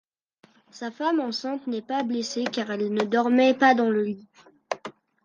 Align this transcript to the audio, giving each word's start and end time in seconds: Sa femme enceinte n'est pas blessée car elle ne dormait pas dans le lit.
Sa 0.71 0.89
femme 0.89 1.19
enceinte 1.19 1.67
n'est 1.67 1.83
pas 1.83 2.01
blessée 2.01 2.45
car 2.45 2.71
elle 2.71 2.91
ne 2.91 3.03
dormait 3.05 3.53
pas 3.53 3.75
dans 3.75 3.91
le 3.91 4.01
lit. 4.01 4.27